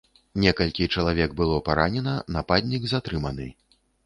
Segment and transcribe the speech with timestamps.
[0.43, 3.47] Некалькі чалавек было паранена, нападнік затрыманы.